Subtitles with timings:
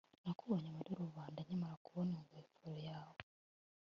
[0.23, 3.19] nakubonye muri rubanda nkimara kubona ingofero yawe